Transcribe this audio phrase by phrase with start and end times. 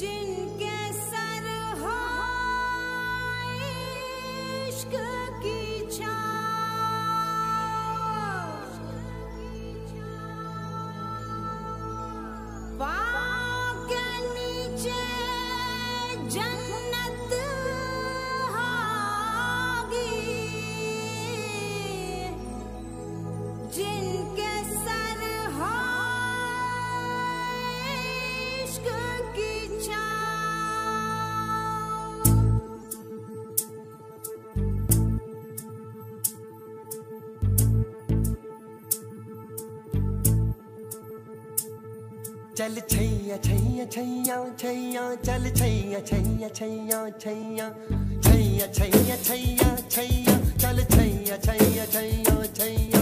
[0.00, 0.29] de
[42.60, 47.70] चल छैया छैया छैया छैया चल छैया छैया छैया छैया
[48.20, 52.99] छैया छैया छैया छैया चल Chaiyya Chaiyya Chaiyya Chaiyya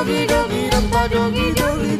[0.00, 1.99] doggy doggy doggy doggy doggy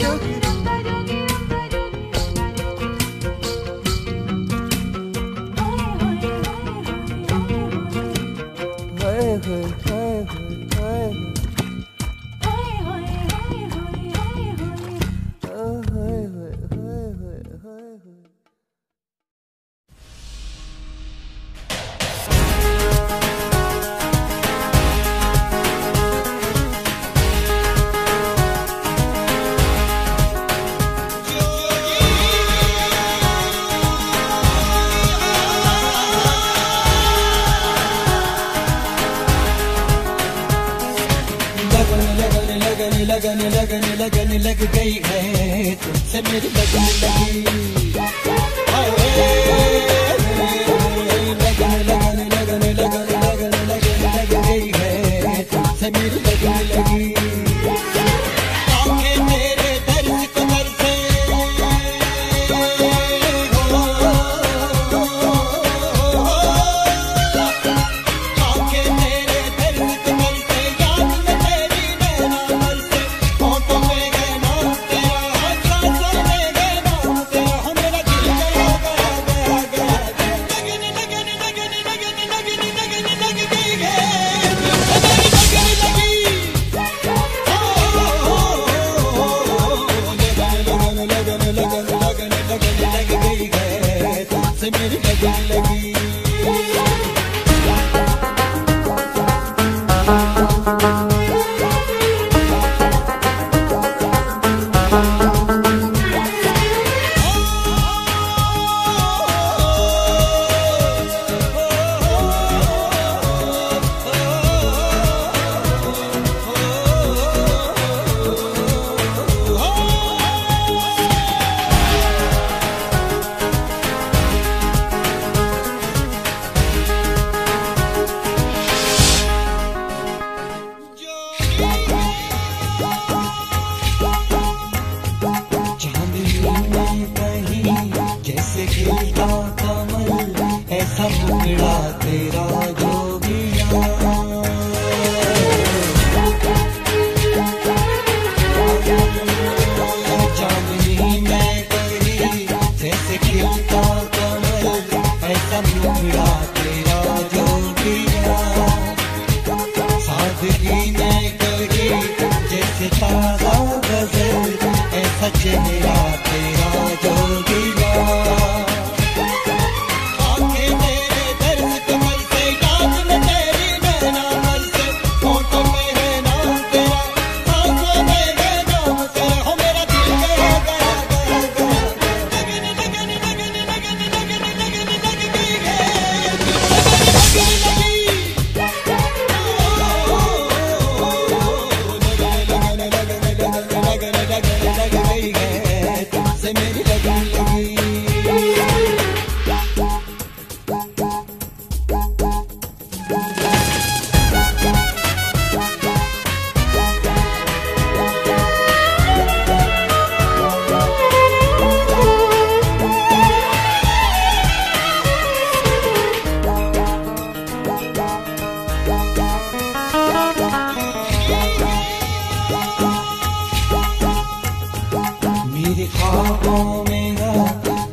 [226.10, 227.32] ख्वाबों मेरा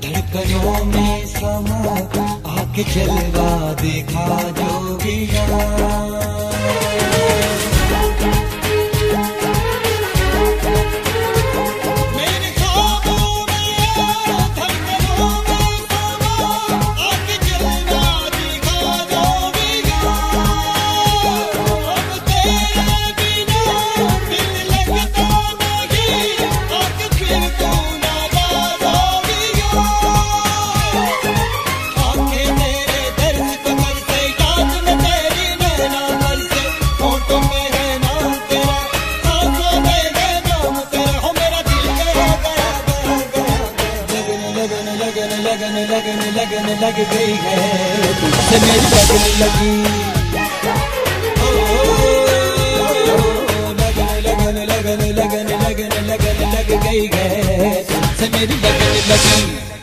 [0.03, 1.81] धड़कनों में समा
[2.53, 3.49] आके चलवा
[3.81, 4.27] देखा
[4.59, 5.17] जो भी
[46.87, 47.63] लग गई है
[48.19, 49.71] तुझसे मेरी लगने लगी
[54.27, 59.76] लगन लगन लगन लगन लगने लगने लग गई है तुझसे मेरी लगने लगी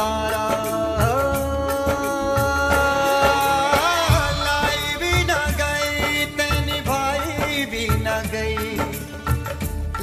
[0.00, 0.44] तारा।
[4.44, 8.78] लाई भी न गई, तेन भाई भी न गई।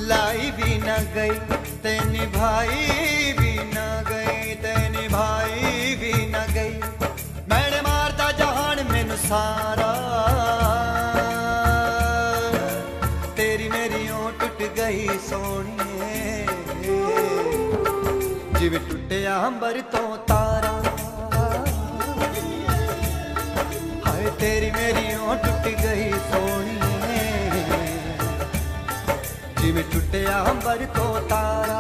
[0.08, 1.40] लाई भी न गई,
[1.84, 3.07] तेन भाई
[19.38, 20.72] अंबर तो तारा।
[24.06, 26.78] हाय तेरी मेरी ओ टूट गई सोनी।
[29.62, 31.77] जिम टूटे अंबर तो तारा।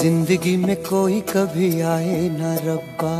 [0.00, 3.16] ज़िंदगी में कोई कभी आए न रब्बा।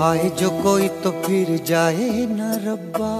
[0.00, 3.14] आए जो कोई तो फिर जाए न रब्बा।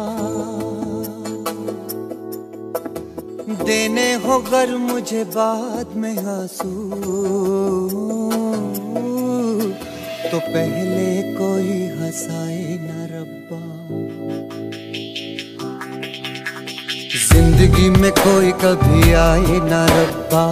[3.65, 6.71] देने हो गर मुझे बाद में आँसू।
[10.31, 12.50] तो पहले कोई हंसाए
[17.81, 20.43] ज़िंदगी में कोई कभी आए ना रब्बा।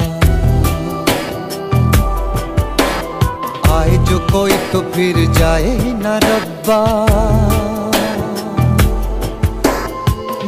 [3.72, 6.80] आए जो कोई तो फिर जाए ना रब्बा।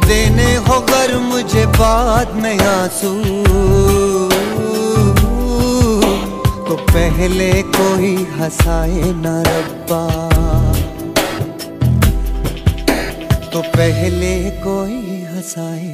[0.06, 3.12] देने हो गर मुझे बाद में आँसू।
[6.64, 10.02] तो पहले कोई हंसाए ना रब्बा।
[13.52, 14.98] तो पहले कोई
[15.30, 15.89] हंसाए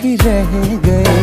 [0.00, 0.52] ही रह
[0.84, 1.14] गए।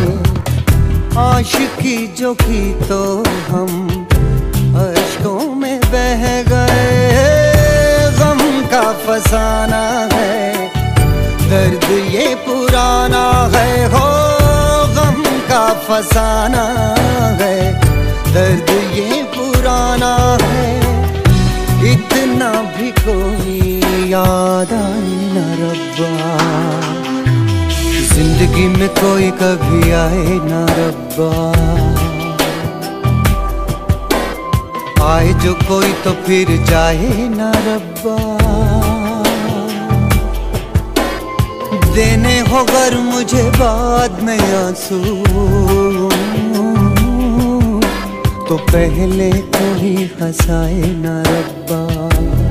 [1.19, 3.01] आशिकी जो की तो
[3.49, 3.89] हम
[4.79, 6.79] अश्कों में बह गए।
[8.19, 9.83] गम का फसाना
[10.13, 10.67] है,
[11.49, 13.23] दर्द ये पुराना
[13.55, 14.07] है। हो,
[14.95, 16.65] गम का फसाना
[17.41, 17.57] है,
[18.33, 20.67] दर्द ये पुराना है।
[21.93, 23.59] इतना भी कोई
[24.11, 27.12] याद आए न रब्बा।
[28.13, 31.29] ज़िंदगी में कोई कभी आए ना रब्बा।
[35.05, 38.17] आए जो कोई तो फिर जाए ना रब्बा।
[41.95, 45.01] देने हो गर मुझे बाद में आँसू।
[48.47, 52.42] तो पहले कोई हंसाए ना रब्बा।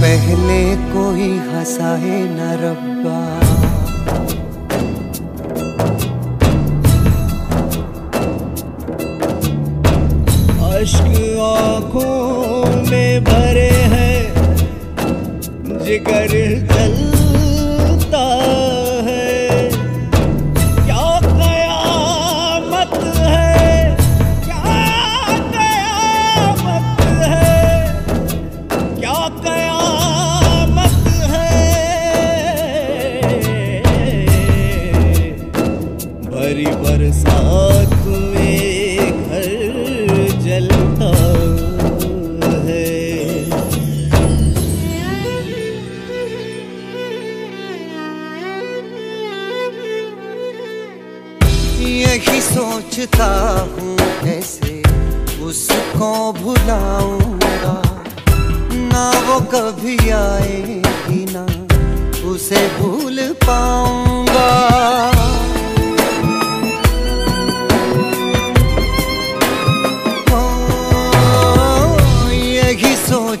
[0.00, 3.18] पहले कोई हंसाए न रब्बा।
[10.68, 14.18] अश्क आँखों में भरे हैं
[15.84, 16.32] जिगर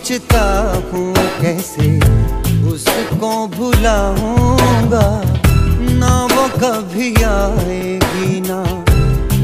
[0.08, 0.42] सोचता
[0.90, 1.86] हूँ कैसे
[2.68, 5.08] उसको भुलाऊँगा।
[6.00, 8.60] ना वो कभी आएगी ना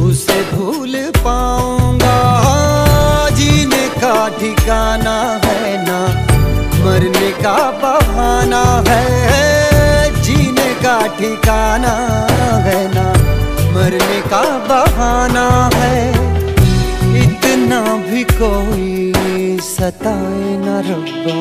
[0.05, 2.17] उसे भूल पाऊँगा।
[3.37, 6.01] जीने का ठिकाना है ना,
[6.85, 11.95] मरने का बहाना है। जीने का ठिकाना
[12.69, 13.07] है ना,
[13.77, 15.99] मरने का बहाना है।
[17.25, 18.94] इतना भी कोई
[19.85, 21.33] सताए न रब्बा।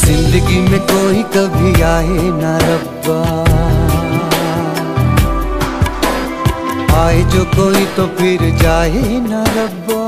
[0.00, 3.20] ज़िंदगी में कोई कभी आए न रब्बा।
[6.96, 10.02] आए जो कोई तो फिर जाए न रब्बा।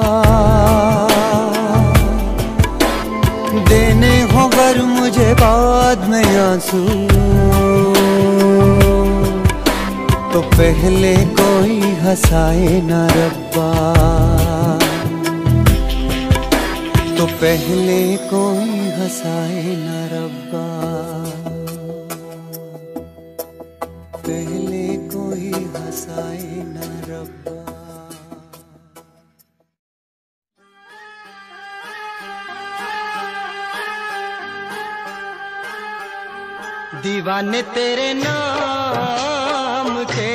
[3.70, 6.84] देने हो गर मुझे बाद में आँसू।
[10.32, 14.36] तो पहले कोई हंसाए ना रब्बा।
[17.19, 18.01] तो पहले
[18.31, 20.64] कोई हंसाए न रब्बा।
[24.19, 25.51] पहले कोई
[26.73, 26.87] ना
[37.03, 40.33] दीवाने तेरे नाम के,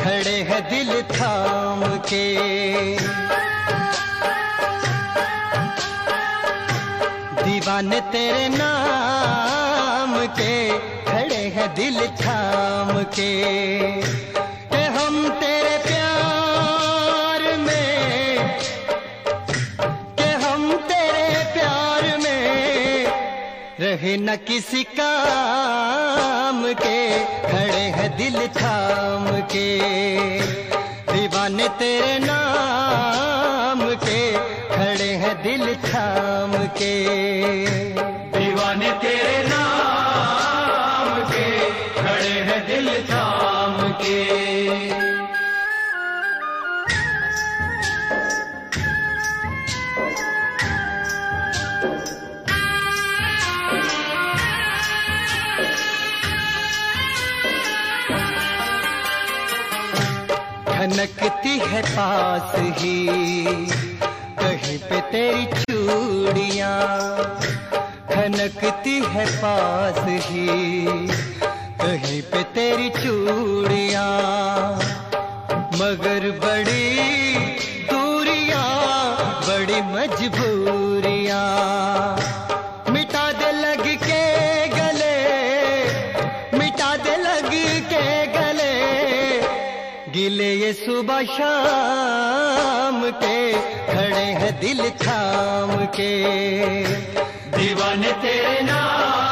[0.00, 3.23] खड़े हैं दिल थाम के।
[7.64, 10.54] दीवाने तेरे नाम के,
[11.04, 13.32] खड़े हैं दिल थाम के।
[14.72, 18.58] कि हम तेरे प्यार में
[20.18, 22.44] कि हम तेरे प्यार में
[23.80, 27.00] रहे न किसी काम के,
[27.48, 29.68] खड़े हैं दिल थाम के।
[31.12, 33.33] दीवाने तेरे नाम
[35.84, 36.94] थाम के।
[38.36, 41.46] दीवाने तेरे नाम के
[42.00, 44.22] खड़े हैं दिल थाम के।
[60.68, 62.96] खनकती है पास ही
[64.38, 66.78] कहीं पे तेरी चूड़ियाँ।
[68.12, 70.46] खनकती है पास ही।
[71.80, 74.72] कहीं पे तेरी चूड़ियाँ।
[75.74, 76.96] मगर बड़ी
[77.92, 81.46] दूरियाँ, बड़ी मजबूरियाँ।
[82.90, 84.24] मिटा दे लग के
[84.68, 85.18] गले,
[86.58, 87.50] मिटा दे लग
[87.84, 88.74] के गले।
[90.12, 92.13] गिले ये सुबह शाम
[94.64, 96.12] दिल थाम के।
[97.56, 99.23] दीवाने तेरे नाम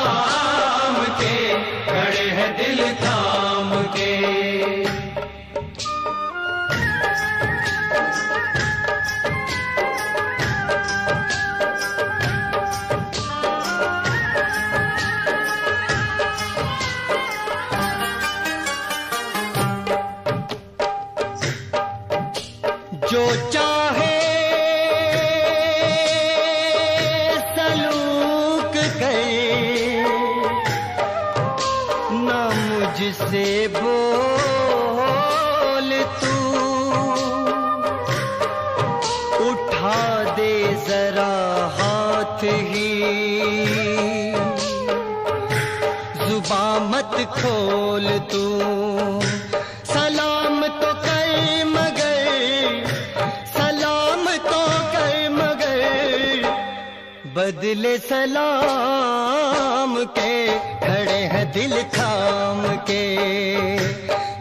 [57.43, 60.47] बदले सलाम के,
[60.80, 63.05] खड़े हैं दिल थाम के।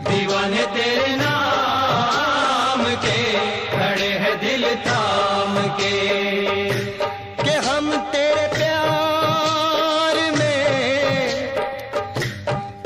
[0.10, 3.18] दीवाने तेरे नाम के,
[3.70, 5.98] खड़े हैं दिल थाम के।
[7.44, 11.54] कि हम तेरे प्यार में,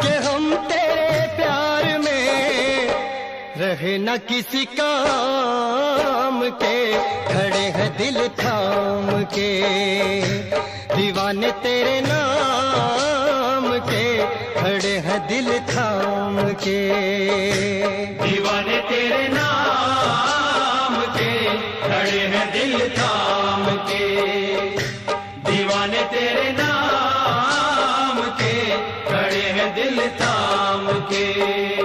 [0.01, 2.29] कि हम तेरे प्यार में,
[3.57, 6.24] रहे न किसी काम
[6.61, 6.75] के,
[7.33, 9.51] खड़े हैं दिल थाम के।
[10.95, 14.05] दीवाने तेरे नाम के,
[14.61, 16.79] खड़े हैं दिल थाम के।
[18.23, 21.31] दीवाने तेरे नाम के,
[21.87, 24.05] खड़े हैं दिल थाम के।
[25.51, 28.53] दीवाने तेरे नाम के,
[29.09, 31.84] खड़े हैं दिल थाम के।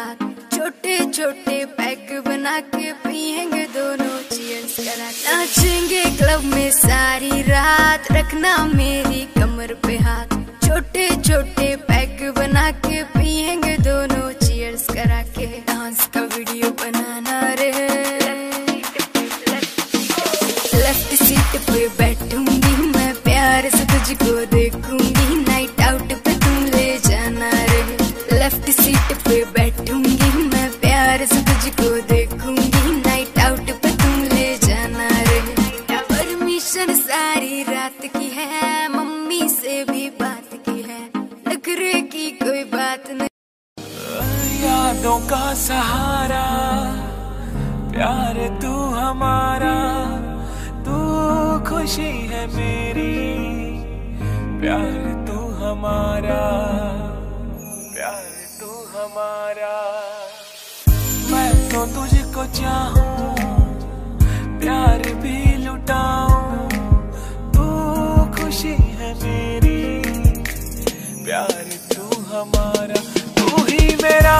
[0.00, 0.16] कमर
[0.54, 8.56] छोटे छोटे पैक बना के पियेंगे दोनों चीयर्स करा। नाचेंगे क्लब में सारी रात, रखना
[8.66, 10.28] मेरी कमर पे हाथ।
[10.64, 17.72] छोटे छोटे पैक बना के पियेंगे दोनों चीयर्स करा के। डांस का वीडियो बनाना रे।
[20.74, 24.69] लेफ़्ट सीट पे बैठूँगी मैं, प्यार से तुझको देखूँगी
[45.70, 46.46] सहारा,
[47.90, 49.74] प्यार तू हमारा,
[50.86, 50.96] तू
[51.68, 53.12] खुशी है मेरी,
[54.60, 54.96] प्यार
[55.28, 56.40] तू हमारा,
[57.94, 58.26] प्यार
[58.60, 59.76] तू हमारा।
[61.30, 63.36] मैं तो तुझको चाहूँ,
[64.60, 66.68] प्यार भी लुटाऊं,
[67.54, 67.68] तू
[68.34, 69.78] खुशी है मेरी,
[71.24, 71.62] प्यार
[71.94, 73.00] तू हमारा,
[73.38, 74.38] तू ही मेरा।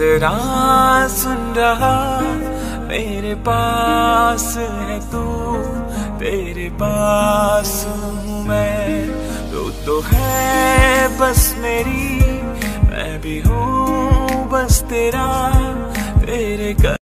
[0.00, 2.20] मैं सुन रहा,
[2.88, 5.22] मेरे पास है तू,
[6.18, 9.08] तेरे पास हूँ मैं।
[9.52, 12.20] तू तो है बस मेरी,
[12.90, 15.26] मैं भी हूँ बस तेरा,
[16.20, 16.97] तेरे कर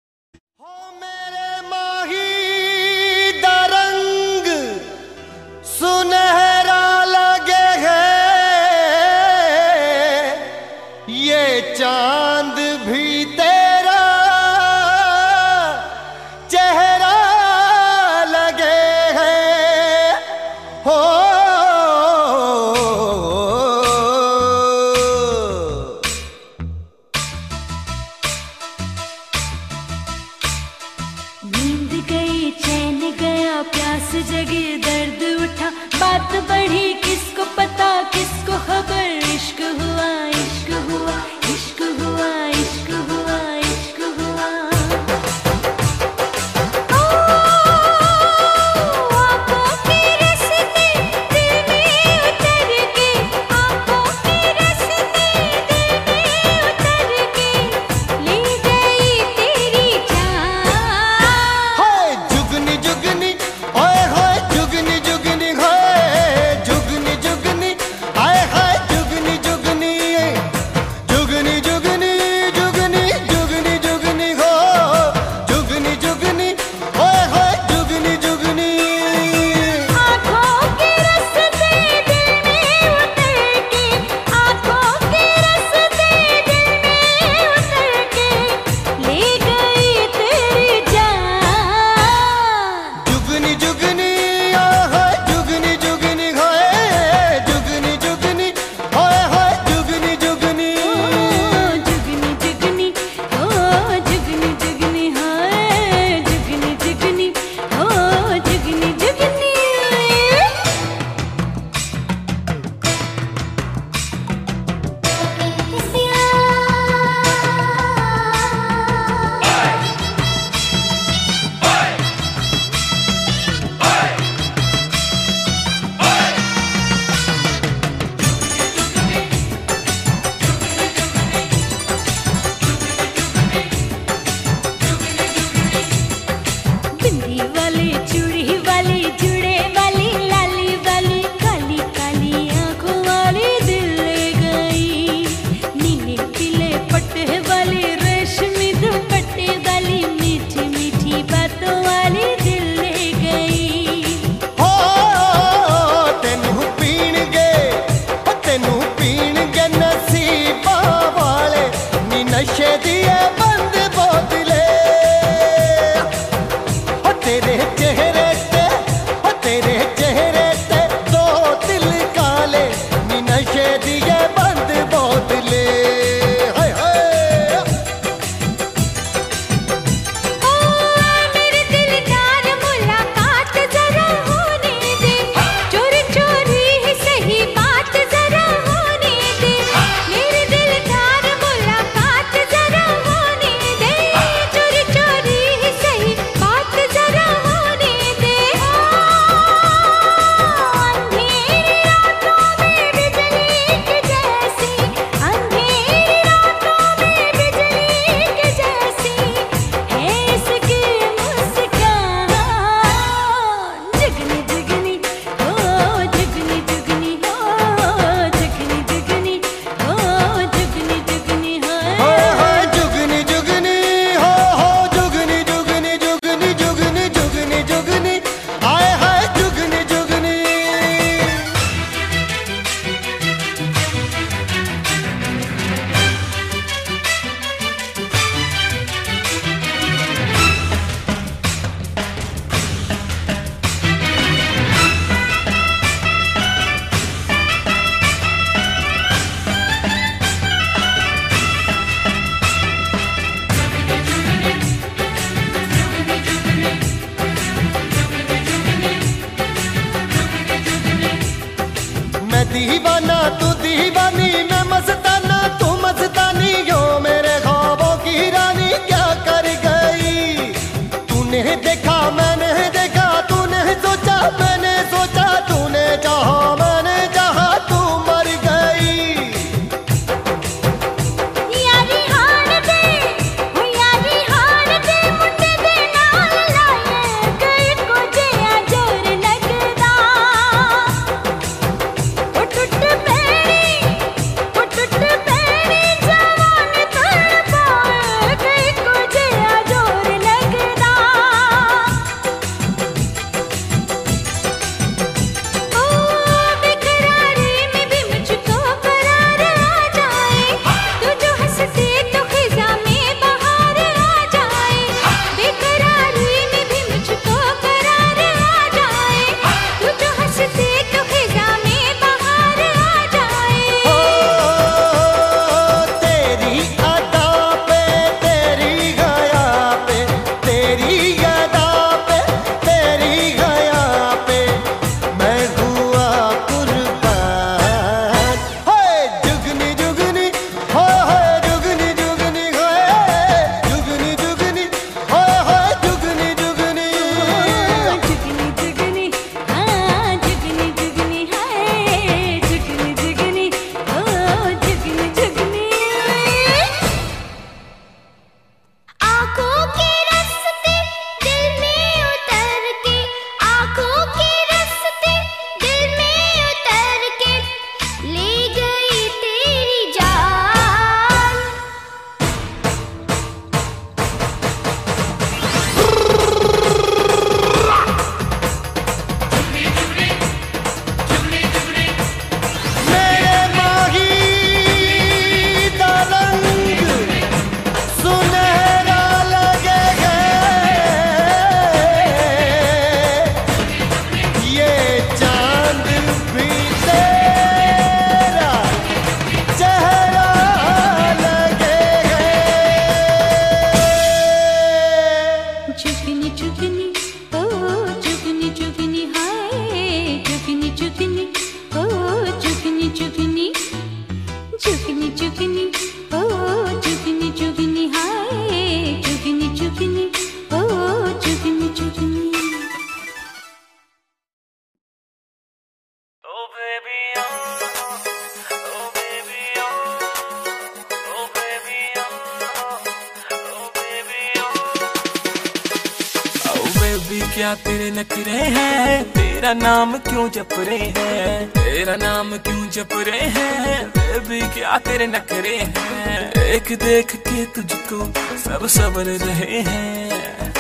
[446.77, 447.99] देख के तुझको
[448.39, 450.53] सब सबर रहे हैं।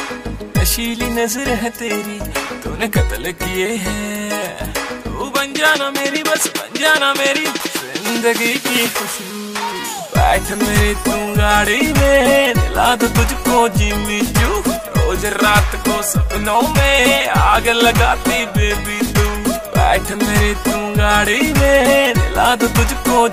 [0.58, 2.18] नशीली नज़र है तेरी,
[2.62, 4.72] तूने कत्ल किए हैं।
[5.04, 9.44] तू बन जाना मेरी बस, बन जाना मेरी ज़िंदगी की खुशबू।
[10.16, 17.28] बैठ मेरी तू गाड़ी में, दिला दो तुझको जिमी चू रोज रात को सपनों में,
[17.28, 19.26] आग लगाती बेबी तू।
[19.76, 23.28] बैठ मेरी तू गाड़ी में, दिला दो तुझको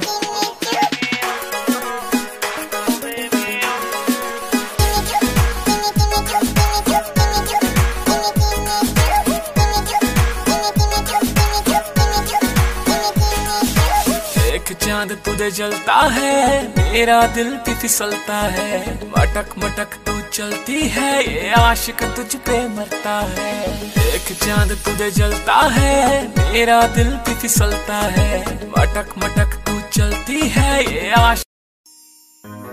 [15.52, 22.36] जलता है, मेरा दिल भी फिसलता है। मटक मटक तू चलती है, ये आशिक तुझ
[22.36, 23.84] पे मरता है।
[24.16, 30.94] एक चाँद तुझे जलता है, मेरा दिल भी फिसलता है। मटक मटक तू चलती है,
[30.94, 31.44] ये आशिक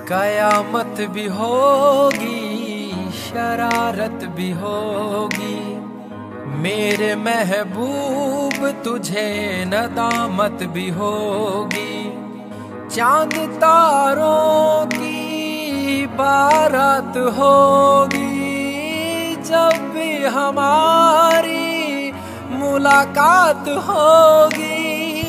[0.09, 5.81] कयामत भी होगी, शरारत भी होगी।
[6.61, 11.97] मेरे महबूब तुझे नदामत भी होगी।
[12.95, 18.17] चाँद तारों की बारात होगी,
[19.43, 22.13] जब भी हमारी
[22.53, 25.23] मुलाकात होगी।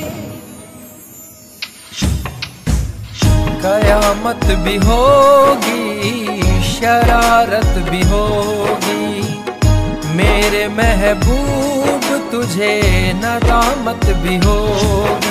[3.63, 9.21] कयामत भी होगी, शरारत भी होगी।
[10.15, 12.73] मेरे महबूब, तुझे
[13.15, 15.30] नदामत भी होगी।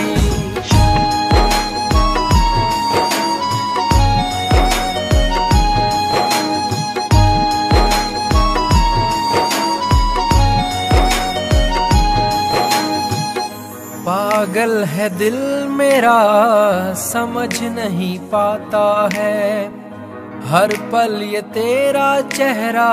[14.40, 16.18] पागल है दिल मेरा,
[16.94, 19.66] समझ नहीं पाता है।
[20.48, 22.88] हर पल ये तेरा चेहरा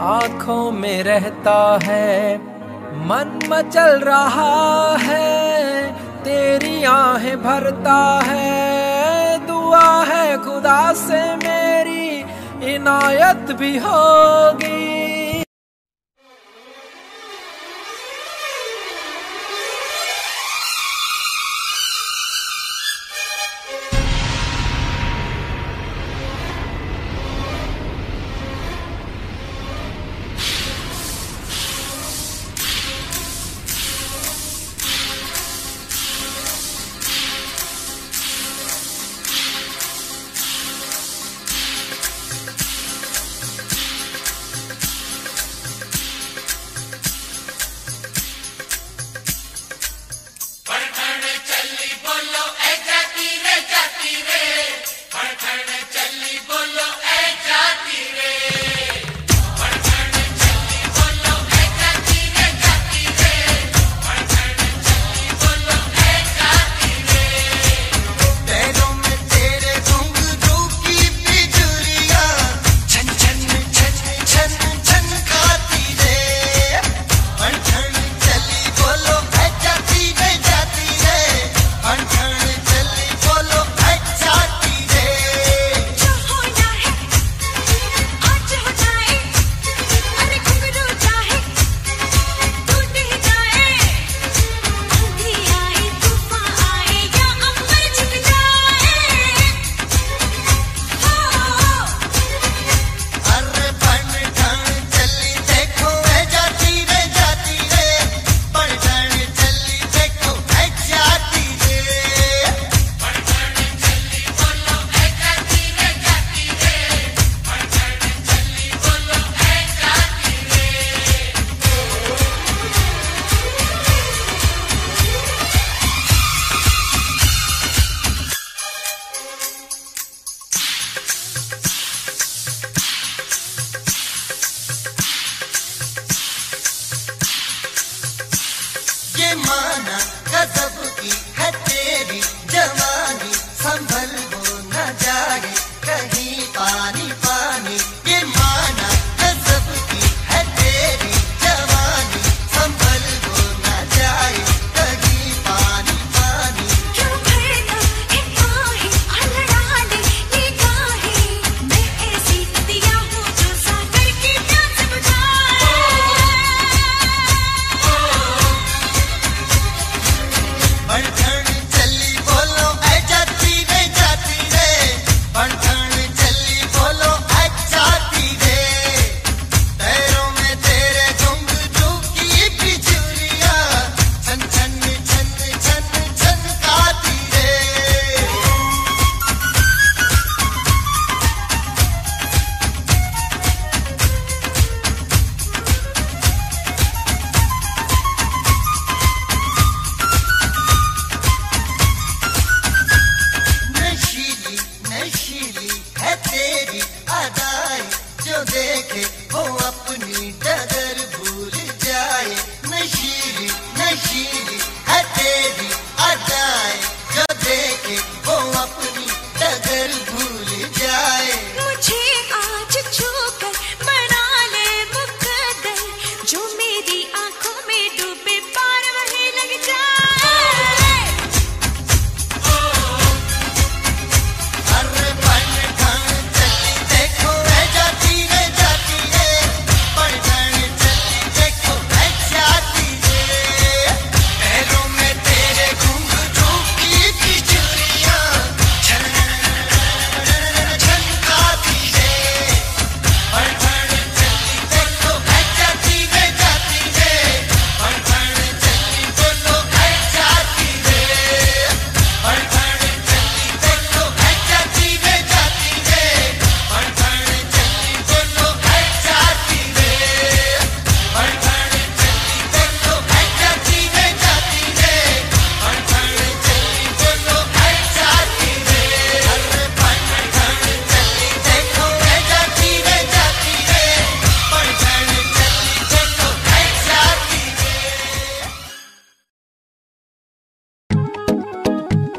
[0.00, 2.36] आँखों में रहता है।
[2.92, 5.92] मन मचल रहा है,
[6.24, 12.24] तेरी आहें भरता है। दुआ है खुदा से मेरी,
[12.74, 15.19] इनायत भी होगी।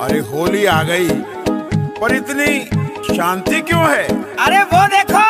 [0.02, 1.10] अरे होली आ गई
[1.98, 4.04] पर इतनी शांति क्यों है?
[4.46, 5.26] अरे वो देखो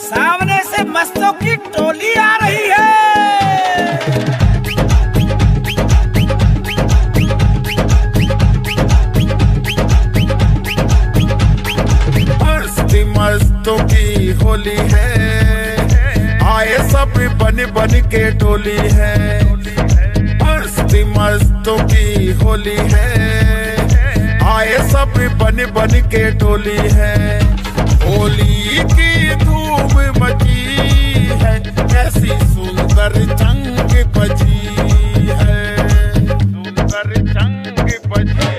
[0.00, 2.88] सामने से मस्तों की टोली आ रही है।
[12.42, 15.08] मस्ती मस्तों की होली है
[16.50, 19.14] आए सब बन बन के टोली है।
[20.42, 23.59] मस्ती मस्तों की होली है।
[24.60, 27.14] आए सब बन बन के टोली है।
[28.00, 30.64] होली की धूम मची
[31.42, 31.54] है,
[31.96, 34.60] ऐसी सुंदर चंग बजी
[35.30, 35.62] है।
[36.26, 38.52] सुंदर चंग बजी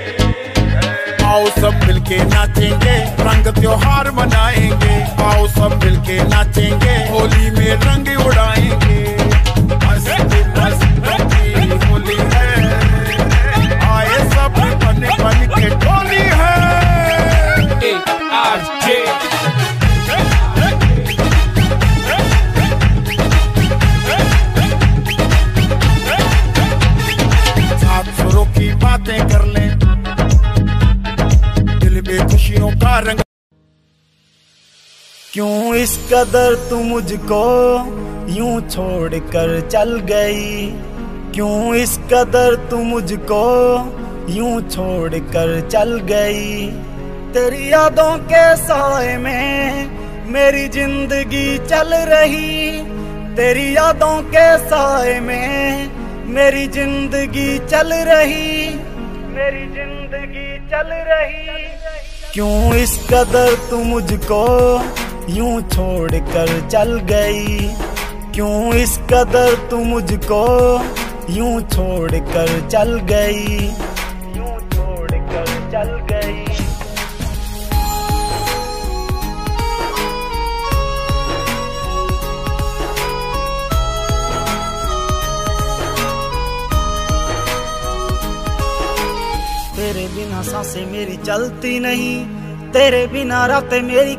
[1.23, 9.20] आओ सब मिलके नाचेंगे, रंग त्योहार मनाएँगे। आओ सब मिलके नाचेंगे, होली में रंग उड़ाएँगे।
[35.33, 37.43] क्यों इस कदर तू मुझको
[38.29, 40.65] यूँ छोड़ कर चल गई?
[41.33, 43.43] क्यों इस कदर तू मुझको
[44.29, 46.67] यूँ छोड़ कर चल गई?
[47.33, 49.87] तेरी यादों के साए में
[50.33, 52.71] मेरी ज़िंदगी चल रही।
[53.35, 55.87] तेरी यादों के साए में
[56.27, 58.67] मेरी ज़िंदगी चल रही।
[59.35, 61.63] मेरी ज़िंदगी चल रही।
[62.33, 64.43] क्यों इस कदर तू मुझको
[65.29, 67.57] यूँ छोड़ कर चल गई।
[68.33, 70.43] क्यों इस कदर तू मुझको
[71.29, 73.57] यूँ छोड़ कर चल गई?
[74.37, 76.45] यूँ छोड़ कर चल गई।
[89.75, 92.25] तेरे बिना साँसें मेरी चलती नहीं,
[92.71, 94.15] तेरे बिना रातें मेरी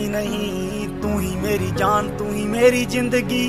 [0.00, 3.46] कटती नहीं। तू ही मेरी जान, तू ही मेरी ज़िंदगी।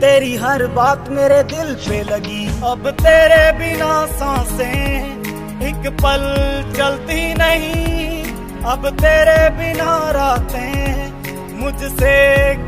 [0.00, 6.24] तेरी हर बात मेरे दिल पे लगी। अब तेरे बिना साँसें एक पल
[6.76, 8.22] चलती नहीं।
[8.64, 11.12] अब तेरे बिना रातें
[11.60, 12.14] मुझसे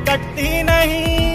[0.04, 1.29] कटती नहीं।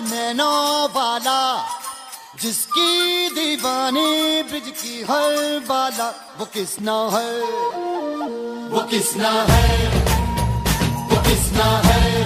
[0.00, 0.50] नैनो
[0.88, 1.64] वाला,
[2.42, 7.40] जिसकी दीवानी ब्रिज की हर बाला, वो किसना है?
[8.68, 9.92] वो किसना है?
[11.10, 12.22] वो किसना है?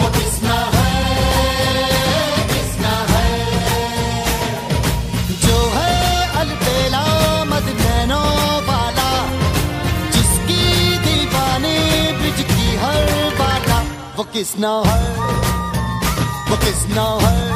[0.00, 0.94] वो किसना है?
[5.42, 7.04] जो है अलबेला
[10.10, 13.82] जिसकी दीवानी ब्रिज की हर बाला,
[14.16, 15.49] वो किसना है?
[16.50, 17.52] वो किसना है?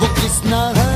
[0.00, 0.89] वो किसना है?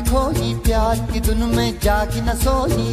[0.00, 2.88] में खोही, प्यार की धुन में जागी न सोही।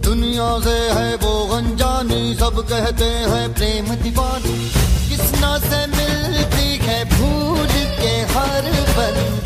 [0.00, 4.58] दुनिया से है वो गंजानी सब कहते हैं प्रेम दीवानी।
[5.08, 7.68] किसना से मिलती है भूल
[8.00, 9.37] के हर बंधन